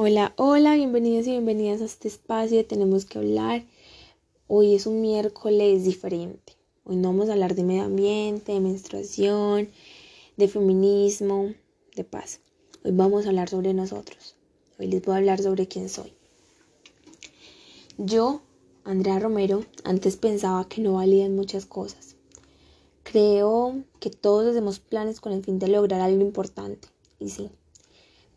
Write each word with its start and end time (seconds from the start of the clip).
Hola, 0.00 0.32
hola, 0.36 0.76
bienvenidos 0.76 1.26
y 1.26 1.30
bienvenidas 1.30 1.80
a 1.80 1.84
este 1.84 2.06
espacio 2.06 2.64
Tenemos 2.64 3.04
que 3.04 3.18
hablar. 3.18 3.64
Hoy 4.46 4.76
es 4.76 4.86
un 4.86 5.00
miércoles 5.00 5.82
diferente. 5.82 6.52
Hoy 6.84 6.94
no 6.94 7.08
vamos 7.08 7.28
a 7.28 7.32
hablar 7.32 7.56
de 7.56 7.64
medio 7.64 7.82
ambiente, 7.82 8.52
de 8.52 8.60
menstruación, 8.60 9.68
de 10.36 10.46
feminismo, 10.46 11.52
de 11.96 12.04
paz. 12.04 12.38
Hoy 12.84 12.92
vamos 12.92 13.26
a 13.26 13.30
hablar 13.30 13.48
sobre 13.48 13.74
nosotros. 13.74 14.36
Hoy 14.78 14.86
les 14.86 15.02
voy 15.02 15.14
a 15.14 15.18
hablar 15.18 15.42
sobre 15.42 15.66
quién 15.66 15.88
soy. 15.88 16.12
Yo, 17.96 18.40
Andrea 18.84 19.18
Romero, 19.18 19.64
antes 19.82 20.16
pensaba 20.16 20.68
que 20.68 20.80
no 20.80 20.92
valían 20.92 21.34
muchas 21.34 21.66
cosas. 21.66 22.14
Creo 23.02 23.82
que 23.98 24.10
todos 24.10 24.46
hacemos 24.46 24.78
planes 24.78 25.20
con 25.20 25.32
el 25.32 25.42
fin 25.42 25.58
de 25.58 25.66
lograr 25.66 26.00
algo 26.00 26.22
importante. 26.22 26.86
Y 27.18 27.30
sí, 27.30 27.50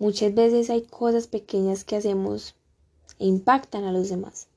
Muchas 0.02 0.34
veces 0.34 0.72
hay 0.72 0.82
cosas 0.82 1.28
pequeñas 1.28 1.84
que 1.84 1.96
hacemos 1.96 2.56
e 3.20 3.28
impactan 3.28 3.84
a 3.84 3.92
los 3.92 4.10
demás. 4.10 4.48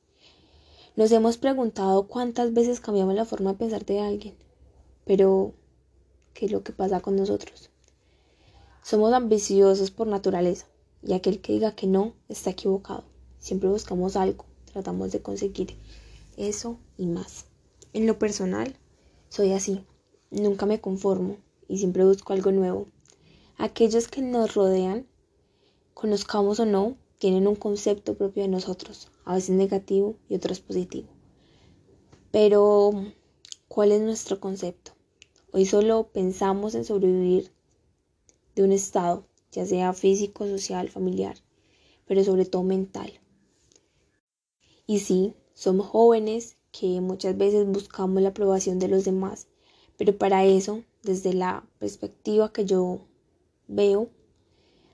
Nos 0.96 1.12
hemos 1.12 1.36
preguntado 1.36 2.08
cuántas 2.08 2.54
veces 2.54 2.80
cambiamos 2.80 3.14
la 3.14 3.26
forma 3.26 3.52
de 3.52 3.58
pensar 3.58 3.84
de 3.84 4.00
alguien, 4.00 4.34
pero 5.04 5.52
¿qué 6.32 6.46
es 6.46 6.50
lo 6.50 6.62
que 6.62 6.72
pasa 6.72 7.02
con 7.02 7.16
nosotros? 7.16 7.68
Somos 8.82 9.12
ambiciosos 9.12 9.90
por 9.90 10.06
naturaleza 10.06 10.66
y 11.02 11.12
aquel 11.12 11.42
que 11.42 11.52
diga 11.52 11.76
que 11.76 11.88
no 11.88 12.14
está 12.30 12.48
equivocado. 12.48 13.04
Siempre 13.38 13.68
buscamos 13.68 14.16
algo, 14.16 14.46
tratamos 14.72 15.12
de 15.12 15.20
conseguir 15.20 15.76
eso 16.38 16.78
y 16.96 17.04
más. 17.04 17.44
En 17.92 18.06
lo 18.06 18.18
personal, 18.18 18.74
soy 19.28 19.52
así, 19.52 19.84
nunca 20.30 20.64
me 20.64 20.80
conformo 20.80 21.36
y 21.68 21.76
siempre 21.76 22.02
busco 22.02 22.32
algo 22.32 22.50
nuevo. 22.50 22.86
Aquellos 23.58 24.08
que 24.08 24.22
nos 24.22 24.54
rodean 24.54 25.06
conozcamos 25.94 26.60
o 26.60 26.66
no, 26.66 26.96
tienen 27.18 27.46
un 27.46 27.56
concepto 27.56 28.14
propio 28.14 28.42
de 28.42 28.48
nosotros, 28.48 29.08
a 29.24 29.34
veces 29.34 29.56
negativo 29.56 30.16
y 30.28 30.34
otros 30.34 30.60
positivo. 30.60 31.08
Pero, 32.30 32.91
¿cuál 33.69 33.92
es 33.92 34.02
nuestro 34.02 34.41
concepto? 34.41 34.92
Hoy 35.52 35.66
solo 35.66 36.08
pensamos 36.12 36.74
en 36.74 36.84
sobrevivir 36.84 37.52
de 38.56 38.64
un 38.64 38.72
estado, 38.72 39.24
ya 39.52 39.64
sea 39.64 39.92
físico, 39.92 40.46
social, 40.46 40.88
familiar, 40.88 41.36
pero 42.06 42.24
sobre 42.24 42.44
todo 42.44 42.64
mental. 42.64 43.12
Y 44.86 44.98
sí, 44.98 45.34
somos 45.54 45.86
jóvenes 45.86 46.56
que 46.72 47.00
muchas 47.00 47.38
veces 47.38 47.66
buscamos 47.66 48.20
la 48.20 48.30
aprobación 48.30 48.80
de 48.80 48.88
los 48.88 49.04
demás, 49.04 49.47
pero 49.97 50.19
para 50.19 50.44
eso, 50.44 50.82
desde 51.04 51.32
la 51.32 51.64
perspectiva 51.78 52.52
que 52.52 52.64
yo 52.64 52.98
veo, 53.69 54.10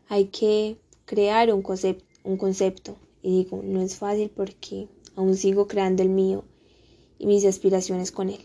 hay 0.08 0.26
que 0.26 0.76
crear 1.10 1.52
un, 1.52 1.64
un 2.22 2.36
concepto. 2.36 2.96
Y 3.20 3.42
digo, 3.42 3.62
no 3.64 3.82
es 3.82 3.96
fácil 3.96 4.30
porque 4.30 4.86
aún 5.16 5.36
sigo 5.36 5.66
creando 5.66 6.04
el 6.04 6.08
mío 6.08 6.44
y 7.18 7.26
mis 7.26 7.44
aspiraciones 7.44 8.12
con 8.12 8.30
él. 8.30 8.38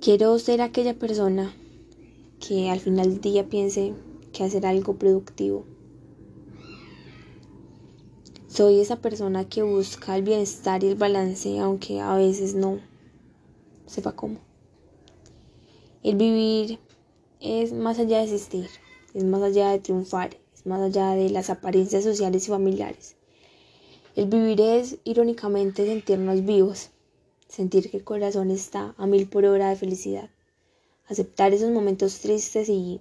Quiero 0.00 0.36
ser 0.40 0.60
aquella 0.60 0.98
persona 0.98 1.54
que 2.40 2.70
al 2.70 2.80
final 2.80 3.08
del 3.08 3.20
día 3.20 3.48
piense 3.48 3.94
que 4.32 4.42
hacer 4.42 4.66
algo 4.66 4.96
productivo. 4.96 5.64
Soy 8.48 8.80
esa 8.80 8.96
persona 8.96 9.48
que 9.48 9.62
busca 9.62 10.16
el 10.16 10.24
bienestar 10.24 10.82
y 10.82 10.88
el 10.88 10.96
balance, 10.96 11.56
aunque 11.60 12.00
a 12.00 12.16
veces 12.16 12.56
no 12.56 12.80
sepa 13.86 14.16
cómo. 14.16 14.40
El 16.02 16.16
vivir 16.16 16.80
es 17.38 17.72
más 17.72 18.00
allá 18.00 18.18
de 18.18 18.24
existir, 18.24 18.68
es 19.14 19.22
más 19.22 19.42
allá 19.42 19.70
de 19.70 19.78
triunfar, 19.78 20.36
más 20.66 20.80
allá 20.80 21.10
de 21.12 21.30
las 21.30 21.50
apariencias 21.50 22.04
sociales 22.04 22.46
y 22.46 22.50
familiares. 22.50 23.16
El 24.16 24.26
vivir 24.26 24.60
es, 24.60 24.98
irónicamente, 25.04 25.86
sentirnos 25.86 26.44
vivos, 26.44 26.90
sentir 27.48 27.90
que 27.90 27.98
el 27.98 28.04
corazón 28.04 28.50
está 28.50 28.94
a 28.98 29.06
mil 29.06 29.28
por 29.28 29.44
hora 29.44 29.70
de 29.70 29.76
felicidad, 29.76 30.30
aceptar 31.08 31.52
esos 31.52 31.70
momentos 31.70 32.20
tristes 32.20 32.68
y 32.68 33.00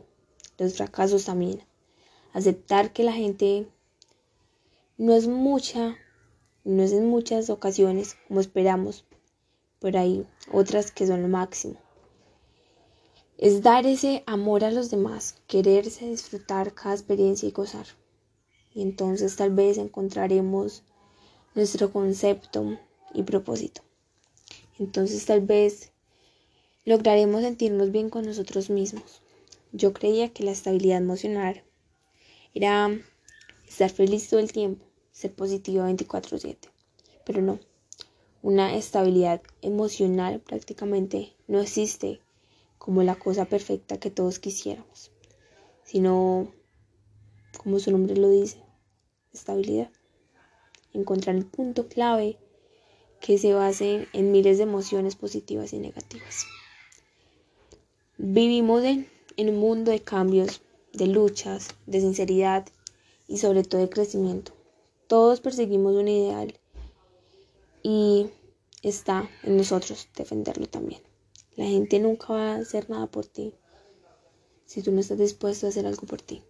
los 0.58 0.76
fracasos 0.76 1.26
también, 1.26 1.62
aceptar 2.34 2.94
que 2.94 3.04
la 3.04 3.14
gente 3.14 3.68
no 4.98 5.14
es 5.14 5.28
mucha, 5.28 5.98
no 6.64 6.84
es 6.84 6.92
en 6.92 7.08
muchas 7.08 7.50
ocasiones 7.50 8.18
como 8.28 8.40
esperamos, 8.40 9.06
pero 9.80 10.00
hay 10.00 10.28
otras 10.52 10.92
que 10.92 11.08
son 11.08 11.22
lo 11.22 11.28
máximo 11.28 11.80
es 13.42 13.62
dar 13.62 13.86
ese 13.86 14.22
amor 14.26 14.66
a 14.66 14.72
los 14.72 14.92
demás, 14.92 15.38
quererse, 15.48 16.10
disfrutar 16.10 16.74
cada 16.74 16.94
experiencia 16.94 17.48
y 17.48 17.54
gozar. 17.54 17.86
Y 18.74 18.82
entonces 18.82 19.38
tal 19.38 19.52
vez 19.52 19.78
encontraremos 19.78 20.84
nuestro 21.56 21.94
concepto 21.94 22.78
y 23.14 23.24
propósito. 23.24 23.82
Entonces 24.78 25.26
tal 25.26 25.40
vez 25.40 25.94
lograremos 26.84 27.42
sentirnos 27.42 27.92
bien 27.92 28.10
con 28.10 28.26
nosotros 28.26 28.70
mismos. 28.70 29.22
Yo 29.72 29.94
creía 29.94 30.34
que 30.34 30.44
la 30.44 30.52
estabilidad 30.52 30.98
emocional 30.98 31.64
era 32.54 32.90
estar 33.70 33.90
feliz 33.90 34.30
todo 34.30 34.42
el 34.42 34.52
tiempo, 34.52 34.86
ser 35.14 35.34
positivo 35.34 35.86
24/7, 35.86 36.70
pero 37.26 37.42
no. 37.42 37.58
Una 38.42 38.76
estabilidad 38.76 39.42
emocional 39.62 40.42
prácticamente 40.42 41.32
no 41.48 41.62
existe 41.62 42.20
como 42.80 43.04
la 43.04 43.16
cosa 43.16 43.46
perfecta 43.46 44.00
que 44.00 44.10
todos 44.10 44.40
quisiéramos, 44.40 45.12
sino, 45.84 46.52
como 47.62 47.78
su 47.78 47.92
nombre 47.92 48.16
lo 48.16 48.30
dice, 48.30 48.64
estabilidad. 49.32 49.92
Encontrar 50.94 51.36
el 51.36 51.46
punto 51.46 51.88
clave 51.88 52.40
que 53.22 53.38
se 53.38 53.54
base 53.54 54.08
en 54.14 54.32
miles 54.32 54.58
de 54.58 54.64
emociones 54.64 55.16
positivas 55.16 55.74
y 55.74 55.80
negativas. 55.80 56.48
Vivimos 58.18 58.84
en, 58.84 59.08
en 59.38 59.50
un 59.50 59.58
mundo 59.58 59.92
de 59.92 60.02
cambios, 60.02 60.62
de 60.94 61.08
luchas, 61.08 61.76
de 61.86 62.00
sinceridad 62.00 62.66
y 63.28 63.38
sobre 63.38 63.64
todo 63.64 63.82
de 63.82 63.90
crecimiento. 63.90 64.54
Todos 65.08 65.42
perseguimos 65.42 65.96
un 65.96 66.08
ideal 66.08 66.60
y 67.84 68.30
está 68.84 69.30
en 69.44 69.58
nosotros 69.58 70.08
defenderlo 70.16 70.66
también. 70.68 71.02
La 71.60 71.66
gente 71.66 72.00
nunca 72.00 72.32
va 72.32 72.54
a 72.54 72.60
hacer 72.60 72.90
nada 72.90 73.08
por 73.08 73.26
ti 73.26 73.54
si 74.66 74.82
tú 74.82 74.94
no 74.94 75.02
estás 75.02 75.18
dispuesto 75.18 75.66
a 75.66 75.70
hacer 75.70 75.86
algo 75.86 76.08
por 76.08 76.22
ti. 76.22 76.42